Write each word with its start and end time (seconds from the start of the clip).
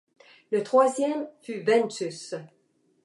Le 0.51 0.63
troisième 0.63 1.29
fut 1.43 1.61
Ventus. 1.61 2.33